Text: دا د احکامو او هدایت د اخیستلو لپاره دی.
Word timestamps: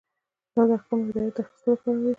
دا 0.53 0.61
د 0.69 0.71
احکامو 0.77 1.03
او 1.05 1.07
هدایت 1.09 1.33
د 1.37 1.39
اخیستلو 1.43 1.73
لپاره 1.73 1.97
دی. 2.01 2.09